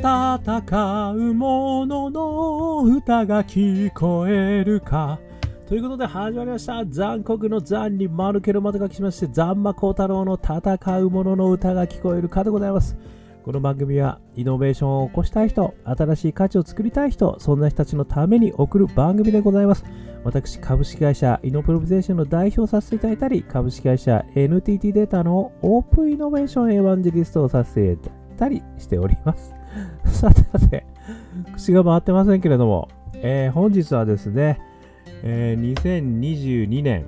[0.00, 5.20] 戦う者のの歌が聞こえるか。
[5.68, 6.86] ということで始まりました。
[6.86, 12.96] 残酷の残に丸けるまと書きしまして残魔高太郎の戦う者のの歌が聞こえるかでございます。
[13.44, 19.84] この番組はイノベーションを起こしたい人新しい価値を作りたい人そんな人たちのために送る番組でございます。
[20.24, 27.96] 私株式会社イノプロビゼーションの代表させていただいたり株式会社 NTT データのオープンイノベーションエヴァンジェリストをさせてい
[28.40, 29.54] たりしております
[30.06, 30.84] さてさて
[31.54, 34.58] 口が回ってませんけれども、えー、本日はですね、
[35.22, 37.04] えー、2022年、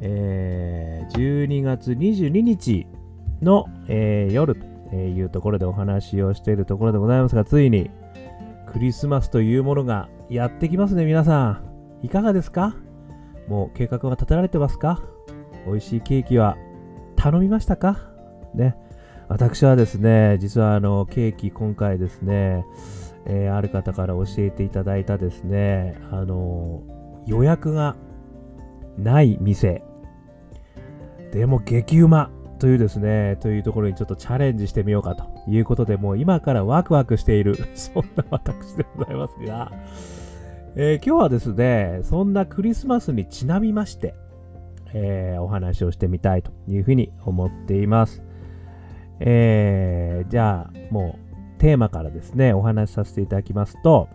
[0.00, 2.86] えー、12月22日
[3.42, 4.54] の、えー、夜
[4.90, 7.90] というところでお話をしているところでございますが、ついに
[8.66, 11.62] クリスマスというものがやってきますね、皆さ
[12.02, 12.06] ん。
[12.06, 12.74] いかがですか？
[13.48, 15.02] もう計画は立てられてますか？
[15.66, 16.56] 美味しいケーキは
[17.16, 17.96] 頼みましたか？
[18.54, 18.76] ね。
[19.32, 22.66] 私はですね、実はあのケーキ今回ですね、
[23.24, 26.82] えー、ある方から教えていただいたですね、あの
[27.26, 27.96] 予約が
[28.98, 29.82] ない店、
[31.32, 39.72] でも激うまというですね、というところにちょっとチャレンジしてみようかということで、もう今からワクワクしている、 そんな私でございますが、
[40.76, 44.14] えー、今日はですね、そんなクリスマスにちなみまして、
[44.92, 48.22] えー、お話をしてみたいというふうに思っています。
[49.24, 51.18] えー、じゃあ、も
[51.56, 54.08] うテーマからですね、お話しさせていただきますと、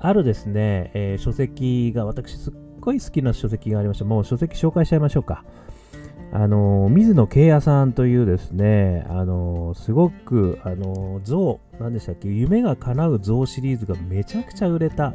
[0.00, 4.04] あるですね、えー、書籍が、私すっごい好きな書籍がありました。
[4.04, 5.44] もう書籍紹介しちゃいましょうか。
[6.34, 15.12] あの水野慶也さんというですね、あのすごく、あの像、何でしたっけ、夢が叶う像シリーズがめちゃくちゃ売れた、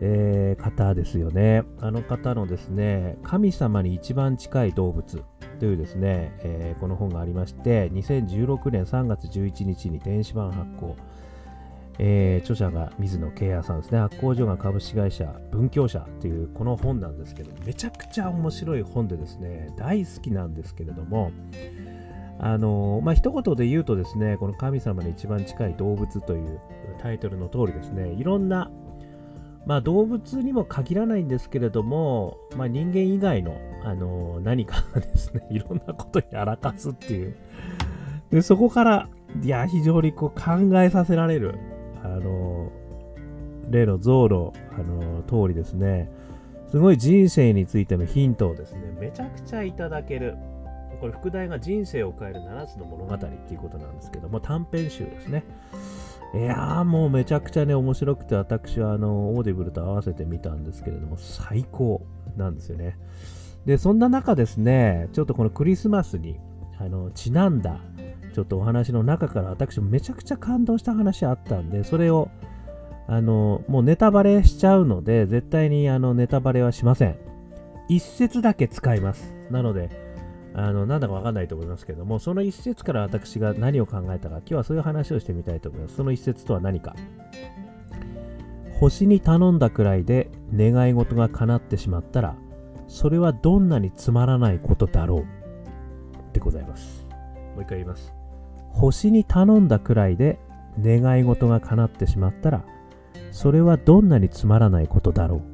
[0.00, 1.64] えー、方ですよね。
[1.80, 5.22] あの方のですね、神様に一番近い動物
[5.62, 10.96] というですね、えー、この本がありまして、2016年3月11日に電子版発行。
[12.00, 14.00] えー、著者が水野慶也さんですね。
[14.00, 21.30] 発行所が株式会社文教社というこの本なんですけど、めちゃくちゃ面白い本でですね、大好きなんですけれども、
[22.40, 26.58] あの、まあ、一言で言うとですね、この神様に一番近い動物という
[27.00, 28.68] タイトルの通りですね、いろんな
[29.66, 37.36] まあ、動物にも限らないんですけれども、まあ、人間以外の、あの、何かですね、 いろんなことにやらかすっていう。
[38.30, 39.08] で、そこから、
[39.42, 41.54] いや、非常にこう考えさせられる、
[42.02, 42.70] あの、
[43.70, 46.10] 例の象の、あのー、通りですね、
[46.68, 50.36] すごい人生についてのヒントをですね、めちゃくちゃいただける。
[51.00, 55.44] これ、副題が人生を変える7つの物語っていうことなんですけども、短編集ですね。
[56.34, 62.06] いやーもうめちゃくちゃね、面白くて、私はあの、オーディブルと合わせてみたんですけれども、最高
[62.36, 62.96] なんですよね。
[63.66, 66.40] で、そんな中ですね、ちょっとこのクリスマスに、
[66.78, 67.80] あの、ちなんだ、
[68.34, 72.30] ちょっとお話の中から私めちゃくちゃ感動した話あったんで、それを、
[73.08, 77.16] あの、もうネタバレしちゃうので、絶対にあの、ネタバレはしません。
[77.88, 79.34] 一節だけ使います。
[79.50, 79.90] なので、
[80.54, 85.96] あの、なんだかわかんないと思いますけども、その一節から私が何を考えたか、今日はそういう話をしてみたいと思います。
[85.96, 86.94] その一節とは何か。
[88.78, 92.36] 星に頼んだくらいで願い事が叶ってしまったら、
[92.88, 97.06] それはどんなにつまらないことだろうでございます。
[97.54, 98.12] もう一回言います。
[98.70, 100.38] 星に頼んだくらいで
[100.80, 102.64] 願い事が叶ってしまったら、
[103.30, 105.51] それはどんなにつまらないことだろう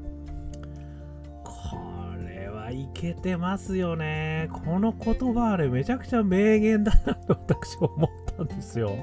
[2.99, 4.51] けてますよね。
[4.53, 8.97] この言葉あれめちゃくちゃ名言だなと私は思ったんですよ。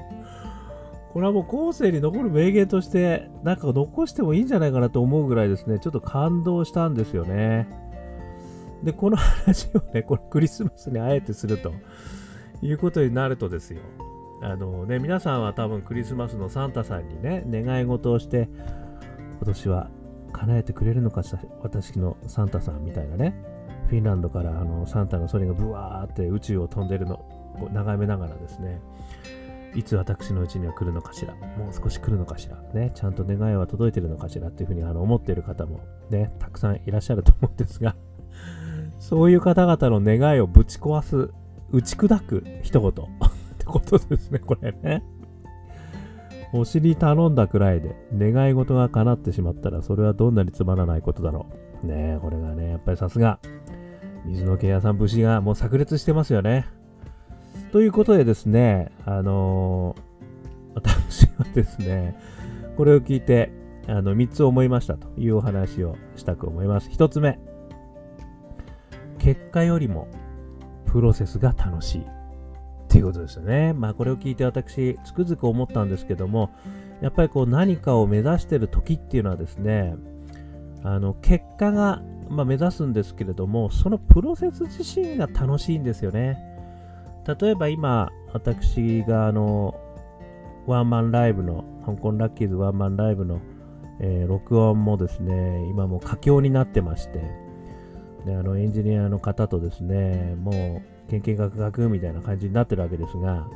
[1.12, 7.66] これはもう後世に残る名言として、なんか残してもいいんじゃないかなと思うぐらいですね、ちょっと感動したんですよね。
[8.82, 11.72] で、この話をね、このクリスマスにあえてすると
[12.60, 13.80] いうことになるとですよ。
[14.42, 18.50] あのね、皆さんは多分クリスマスのサンタさんにね、願い事をして、
[19.38, 19.90] 今年は
[20.32, 23.55] 叶えてくれるのかしら、私のサンタさんみたいなね、
[23.88, 27.24] フィンランドからあのサンタのソリがブワーって宇宙を飛んでるの。
[27.60, 28.80] を眺めながらですね、
[29.74, 35.80] いつ私のうちには来るのかしら、もう少し来るのかしら、ね、ちゃんと願いは届いてるのかしらっていうふうにあの思っている方も
[36.10, 37.96] ね、たくさんいらっしゃると思うんですが、
[38.98, 41.30] そういう方々の願いをぶち壊す、
[41.70, 42.90] 打ち砕く一言。
[42.90, 42.92] っ
[43.58, 45.02] てことですね、これね。
[46.52, 51.46] 星に頼んだくらいで願い事が叶ってしまったらそれはどんなにつまらないことだろ
[51.82, 51.86] う。
[51.86, 53.40] ね、これがね、やっぱりさすが。
[54.26, 56.66] 水野家屋さん節がもう炸裂してますよね。
[57.72, 62.18] ということでですね、あのー、私はですね、
[62.76, 63.50] これを聞いて、
[63.86, 66.90] あの、3つ思いましたというお話をしたく思います。
[66.90, 67.38] 1つ目、
[69.18, 70.08] 結果よりも
[70.84, 72.16] プロセスが楽しいって
[72.86, 73.74] っていうことですよね。
[73.74, 76.50] まあこれを聞いて私、つくづく思ったんですけども、
[77.02, 79.94] やっぱりこう何かを目指してる時っていうのはですね、
[80.82, 86.38] あの結果が、まあ、目指すんですけれども、そのプロセス自身が楽しいんですよね。
[87.40, 89.74] 例えば今、私があの、
[90.66, 93.40] ワンマンライブの、香港ラッキーズワンマンライブの、
[94.00, 97.22] えー、録音もですね、今も佳境になってまして、
[98.24, 103.46] であのエンジニアの方とですね、もう、研究学学みたいな感じになってるわけですが、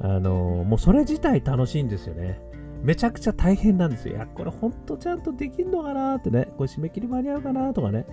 [0.00, 2.40] あのもうそれ自体楽しいんですよね。
[2.82, 4.16] めちゃくちゃ大変なんですよ。
[4.16, 8.06] いや、これほんとちゃんとできんのかなってね、これ締め切り間に合うかなとかね、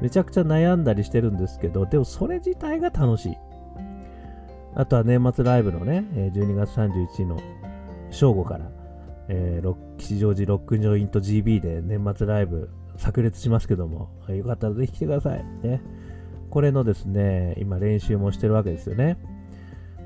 [0.00, 3.36] めちゃくちゃ悩んだりしてるんですけど、でもそれ自体が楽しい。
[4.76, 7.38] あとは年末ライブのね、12月31日の
[8.10, 8.70] 正午から、
[9.28, 15.44] えー、吉祥寺ロックジョイント GB で年末ライブ炸裂しますけども、よかったらぜひ来てください。
[15.62, 15.80] ね。
[16.50, 19.18] これのですね、今練習もしてるわけですよね。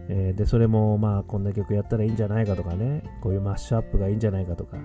[0.09, 4.79] えー、で、それもまあこんな曲やったらいいんじゃないかとかね、こういうマッシュアップがいいんじゃないかとか、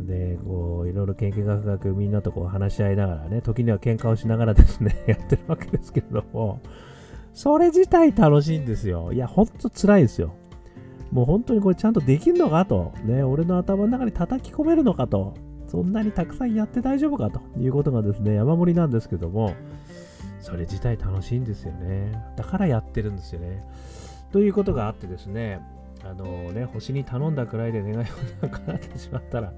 [0.00, 6.60] で、こう、いろいろ研究学学みんなとこう話し合いながらね、時には喧嘩をしながらですね、 やってるわけですけれども、
[7.34, 9.12] それ自体楽しいんですよ。
[9.12, 10.32] いや、ほんと辛いですよ。
[11.12, 15.34] もう本当にこれちゃんとできんのかと、ね、俺の頭の中に叩き込めるのかと、
[15.66, 19.52] そんなにたくさんやって大丈夫かということがですね、山盛りなんですけども、
[20.40, 22.12] それ自体楽しいんですよね。
[22.36, 23.64] だからやってるんですよね。
[24.32, 25.60] ということがあってですね、
[26.04, 28.06] あのね、星に頼んだくらいで願い
[28.42, 29.52] が叶ってしまったら、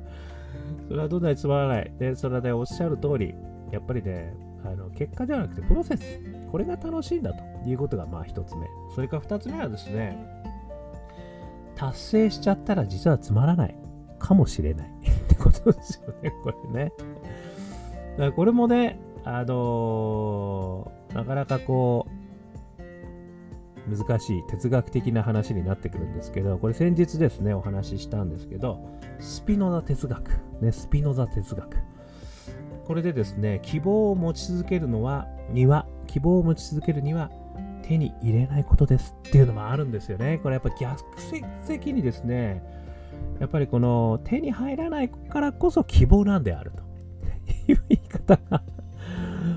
[0.89, 1.93] それはどんなにつまらない。
[1.99, 3.35] で、それはね、おっしゃる通り、
[3.71, 4.35] やっぱりね、
[4.65, 6.21] あの結果ではなくてプロセス。
[6.51, 8.67] これが楽しいんだということがまあ一つ目。
[8.95, 10.17] それから二つ目はですね、
[11.77, 13.75] 達成しちゃったら実はつまらない
[14.19, 14.91] かもしれないっ
[15.29, 16.93] てことですよね、これね。
[18.13, 22.20] だからこれもね、あのー、なかなかこう、
[23.97, 28.81] 難しい哲学的な話になってくるんですけど、これ先日ですね、お話ししたんですけど、
[29.19, 30.31] スピノザ哲学。
[30.61, 31.77] ね、スピノザ哲学。
[32.85, 37.31] これでですね、希望を持ち続けるのは、には、希望を持ち続けるには、
[37.83, 40.39] 手に入れないことですっていうのもあるんですよね。
[40.43, 42.63] これやっぱ逆説的にですね、
[43.41, 46.83] やっぱりこの手に入らないからこそ希望なんであると
[47.73, 48.63] いう言い方が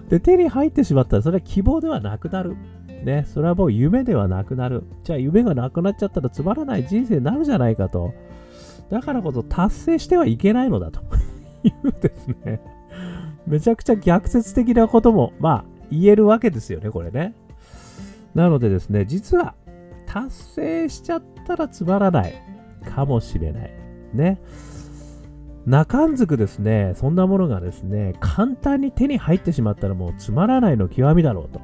[0.09, 2.56] で、手に入ってしまったらそれは希望ではなくなる。
[3.04, 4.84] ね、それはもう夢ではなくなる。
[5.04, 8.14] じゃあ夢がなくなっちゃったらつまらない人生になるじゃないかと。
[8.90, 11.02] だからこそ達成してはいけないのだと
[11.64, 12.62] いうですね。
[13.48, 17.36] めちゃくちゃ逆説的なことも、まあ、言えるわけですよね、これね。
[18.34, 19.56] なのでですね、実は
[20.06, 22.34] 達成しちゃったらつまらない
[22.86, 23.72] かもしれない。
[24.14, 24.40] ね。
[25.66, 31.62] 中んずくですね、そんなものがですね、簡単に手に入ってしまったらもうつまらないの極みだろうと。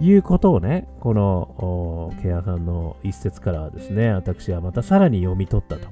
[0.00, 5.88] いうことをね、この、ケアさんの一節からはですね、私はまたさらに読み取ったと、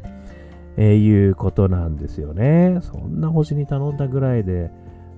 [0.76, 2.78] えー、いうことなんですよね。
[2.82, 4.70] そんな星に頼んだぐらいで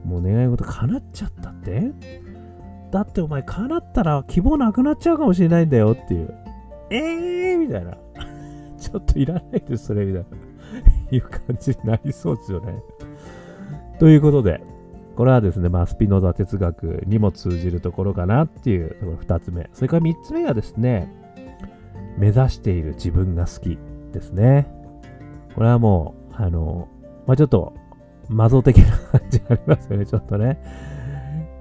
[0.05, 1.93] もう願い事叶っちゃったって？
[2.91, 6.35] だってお前叶ったら希望なくなっちゃうかもしれないんだよっていう。
[6.91, 7.99] えーみたいな。
[8.79, 10.29] ちょっといらないです、それみたいな。
[11.11, 12.75] いう感じになりそうですよね。
[13.99, 14.61] ということで、
[15.19, 19.69] これはですね、まあ、スピノザ哲学にも通じるところかなっていうところ2つ目。
[19.73, 21.13] それから3つ目がですね、
[22.19, 23.79] 目指している自分が好き
[24.13, 24.69] ですね。
[25.57, 26.87] これはもう、あの、
[27.27, 27.75] まあ、ちょっと、
[28.29, 30.63] 魔像的な感じありますよね、ちょっとね。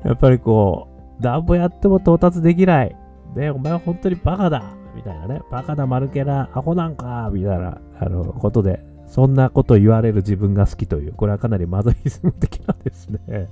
[0.04, 0.88] やっぱりこ
[1.20, 2.96] う、ダンボやっても到達できない。
[3.36, 5.42] ね、お前は本当にバカだみたいなね。
[5.50, 13.50] バカだ、丸けな、アホなんかみたいな、あの、ことで、そんなこと言われる自分が好きという、これはかなりマゾヒズム的なんですね。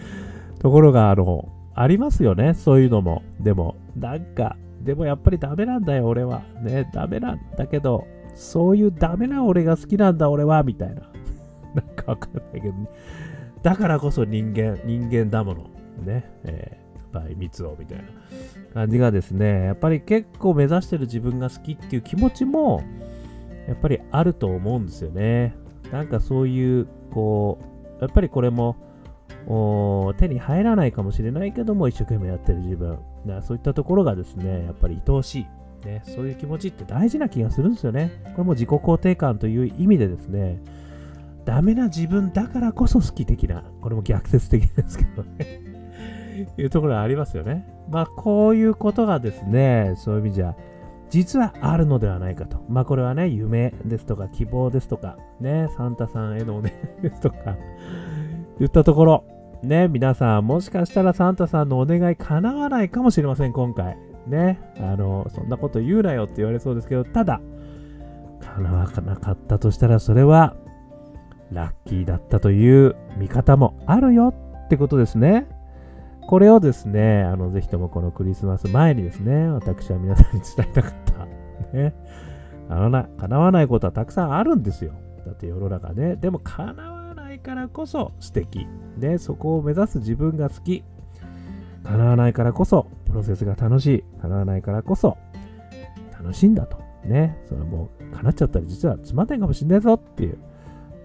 [0.58, 3.22] ところが、あの、ありますよね、そういうのも。
[3.40, 6.42] でも、なんか、でもやっぱりダメなんだよ、俺は。
[6.62, 11.02] ね、ダメなんだけど、そういうダメな俺が好きなんだ、俺は、みたいな。
[11.74, 12.74] なんかわかんないけど、
[13.62, 15.70] だからこそ人間、人間だもの。
[16.04, 18.04] ね、えー、バイ、三つを、みたいな
[18.72, 22.82] 感じがですね、やっぱり結構目指してる自分が好きっていう気持ちも、
[23.68, 25.56] やっぱりあると思うんですよね。
[25.92, 27.58] なんかそういう、こ
[27.98, 28.76] う、やっぱりこれも、
[30.18, 32.98] 手に入らないかもしれないけども、一生懸命やってる自分。
[33.42, 35.46] そういったところがですね、やっぱり愛おしい。
[35.86, 38.10] ね、そういう気持ちって大事な気がするんですよね。
[38.34, 40.62] これも自己肯定感という意味でですね、
[41.44, 45.60] ダメな自分だからこそ好き的な、これも逆説的ですけどね
[46.56, 47.66] いうところありますよね。
[47.90, 50.56] まあ、こういうことがですね、そういう意味じゃ、
[51.14, 52.60] 実はあるのではないかと。
[52.68, 57.56] まあこれはね、夢ですとか希望ですとか、ね、サンタさんへのお願いですとか、
[58.58, 59.24] 言ったところ、
[59.62, 63.96] ね、皆さん、もしかしたらサンタさんのお願い叶わないかもしれません、今回。
[64.26, 67.40] ね、あの、そんなこと言うなよって言われそうですけど、ただ、
[68.56, 70.56] 叶わなかったとしたら、それは、
[71.52, 75.46] ラッキーだったという見方もあるよってことですね。
[76.26, 81.26] これをですね、あの、ぜひともこのクリスマス前にですね、私は皆さんに伝えたかった。
[81.76, 81.94] ね。
[82.68, 84.92] あのな、叶わないことはたくさんあるんですよ。
[85.26, 86.16] だって世の中ね。
[86.16, 88.66] でも叶わないからこそ素敵。
[88.98, 90.82] で、そこを目指す自分が好き。
[91.82, 94.04] 叶わないからこそプロセスが楽しい。
[94.22, 95.18] 叶わないからこそ
[96.12, 96.78] 楽しいんだと。
[97.04, 97.38] ね。
[97.46, 100.38] それもう叶っちゃったら実はつまんないかもしんないぞっていう。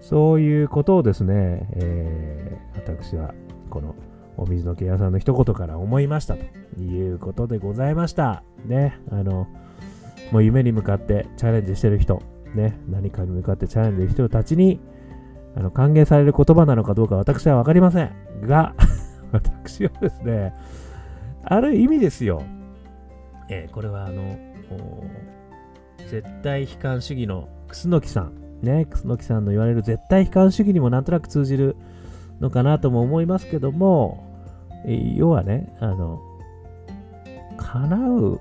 [0.00, 3.34] そういうことをですね、えー、私は
[3.68, 3.94] この
[4.40, 8.42] お水のケアさんの一言から思いましたということでございました。
[8.64, 8.98] ね。
[9.10, 9.46] あの、
[10.32, 12.22] もう夢に向かってチャレンジしてる人、
[12.54, 12.80] ね。
[12.88, 14.80] 何かに向かってチャレンジしてる人たちに、
[15.56, 18.12] あの、歓迎される言葉なのかどうか私はわかりません。
[18.42, 18.74] が、
[19.30, 20.54] 私はですね、
[21.44, 22.42] ある意味ですよ。
[23.50, 24.38] えー、これはあの、
[26.08, 28.32] 絶対悲観主義の楠木さん。
[28.62, 31.76] ね、楠木さんの言われる絶対悲観主義にもなんとなく通じる
[32.40, 34.29] のかなとも思いますけども、
[34.86, 36.20] 要はね、あの、
[37.56, 38.40] 叶う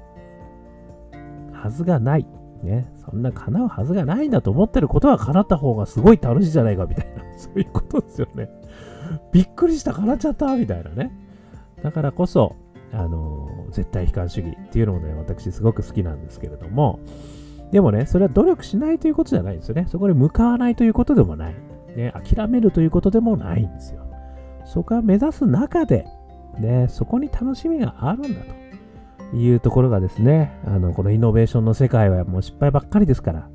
[1.52, 2.26] はずがない。
[2.64, 8.50] ね、そんな叶うはずがないんだと思ってることは叶った方がすごい楽しいじゃないかみたいな、 そういうことですよね。
[9.32, 11.12] びっくりした、叶っちゃったみたいなね。
[11.82, 12.56] だからこそ、
[12.92, 17.00] あの、絶対悲観主義っていうのもね、私すごく好きなんですけれども、
[17.72, 19.86] でもね、それは努力しないということじゃないんですよね。
[19.88, 21.56] そこで向かわないということでもない。
[21.96, 24.02] ね、諦めるということでもないんですよ。
[24.66, 26.06] そこは目指す中で、
[26.58, 28.42] ね、そこに楽しみがあるんだ
[29.32, 33.50] というところがですね、あの、このイノベーションの世界はもう失敗ばっかりですから、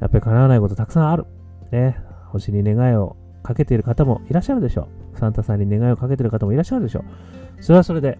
[0.00, 1.26] やっぱり叶わないことたくさんある。
[1.70, 5.18] ね、星に願いをかけている方もいらっしゃるでしょう。
[5.18, 7.00] サンタさんに願いをかけている方もいらっしゃるでしょ
[7.58, 7.62] う。
[7.62, 8.18] それはそれで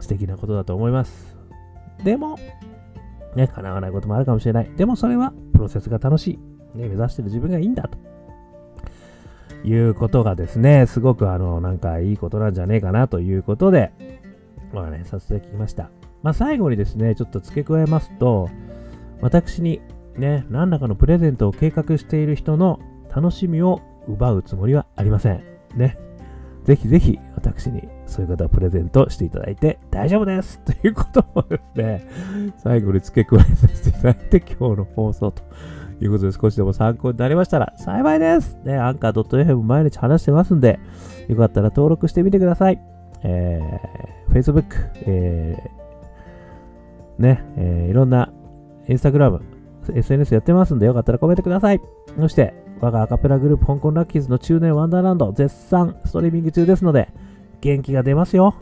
[0.00, 1.36] 素敵なことだと思います。
[2.04, 2.38] でも、
[3.34, 4.70] ね、叶わないこともあるかもしれない。
[4.76, 6.38] でもそれはプロセスが楽し
[6.74, 6.78] い。
[6.78, 7.98] ね、目指してる自分がいいんだと。
[9.66, 13.92] いうことがですね、すごくあの、なんかいいことなんじゃねえかなということで、
[14.72, 15.90] まあね、させてきました。
[16.22, 18.48] まあ最後にですね、ちょっと付け加えますと、
[19.20, 19.80] 私に
[20.16, 22.78] ね、何らかのプレゼントを計画している人の
[23.14, 25.42] 楽しみを奪うつもりはありません。
[25.74, 25.98] ね。
[26.64, 32.08] ぜひぜひ私にそういう方はプレゼントしていただいて大丈夫ですということをですね、
[32.58, 35.44] 最後に付け加えさせていただいて今日の放送と
[36.00, 38.58] いうことで少しでも参考になりましたら幸いです。
[38.64, 40.78] ね、アンカー .fm 毎日話してますんで、
[41.28, 42.80] よかったら登録してみてください。
[43.22, 44.64] えー、Facebook、
[45.06, 48.30] えー、ね、えー、いろんな
[48.88, 49.40] Instagram、
[49.94, 51.80] SNS やってますんで、よかったらコメントください。
[52.18, 57.08] そして、我がアカペラグループ香港ラッキーズの中年ワンダーランド絶賛ストリーミング中ですので、
[57.60, 58.54] 元気が出ますよ。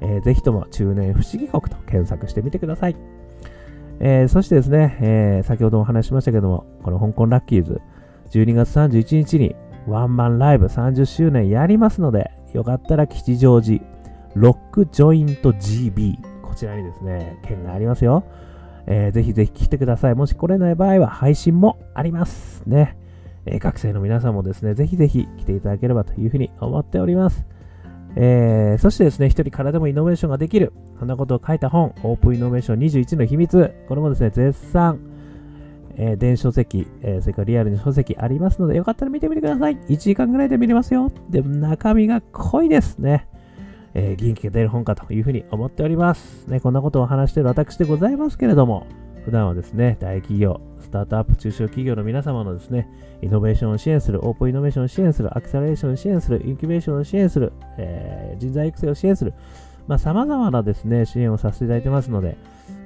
[0.00, 2.96] えー、ぜひとも中年不思議国と検索してみてください。
[4.00, 7.80] えー、そしてですね、えー、先ほども話しましたけども、この香港ラッキーズ、
[8.30, 9.54] 12月31日に
[9.86, 13.82] ワンマンライブ30周年やりますので、よかったら吉祥寺、
[14.34, 18.24] ロックジョイント GB、こちらにですね、券がありますよ。
[18.86, 20.14] えー、ぜひぜひ来てください。
[20.14, 22.96] もし来れない場合は配信もありますね。
[23.44, 27.44] えー、学生の皆さんもですね、ぜひぜひ来ていただければというふうに思っております。
[28.16, 30.72] えー、そしてですね、一人からでもイノベーションができる。
[30.98, 33.74] そんなことを書いた本、オープンイノベーション21の秘密。
[33.88, 34.98] これもですね、絶賛、
[35.96, 39.76] えー、電子書籍、えー、それからリアルに書籍ありますので、よかったら見てみてください。
[39.76, 41.12] 1時間ぐらいで見れますよ。
[41.28, 43.28] でも中身が濃いですね。
[43.94, 46.46] えー、元気が出る本かというふうに思っております。
[46.48, 48.86] ね、こんなことを話している私でございますけれども、
[49.24, 52.88] 普段はですね、大企業、スタートアップ、中小企業の皆様のですね、
[53.22, 59.34] イノベーションを支援する、オープンイノベーションを支援する、アクセラレーションを支援する、インキュベーションを支援する、えー、人材育成を支援する、
[59.86, 62.36] まあ、様々なですね、支援をさせていただいてますので、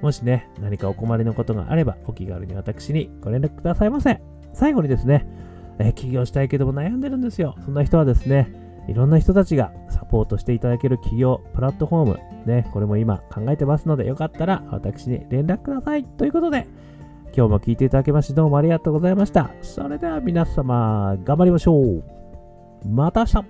[0.03, 4.21] もしね、何かお困りのことがあれば、お気軽に私にご連絡くださいませ。
[4.53, 5.27] 最後にですね、
[5.79, 7.55] えー、起業したいけども悩んでるんですよ。
[7.65, 16.05] そんな人はですね、いろんな人たちがサポートしていただける企業プラットフォーム、ね、これも今考えてますので、よかったら私に連絡ください。
[16.05, 16.67] ということで、
[17.37, 19.51] 今日も聞いていただきましてどうもありがとうございました。
[19.63, 22.05] それでは皆様、頑張りましょう。
[22.89, 23.45] また明日